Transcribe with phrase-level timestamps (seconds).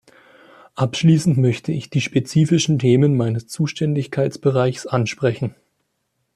[0.73, 5.53] Abschließend möchte ich die spezifischen Themen meines Zuständigkeitsbereichs ansprechen.